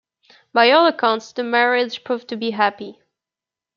[0.51, 3.03] By all accounts, the marriage proved to be happy.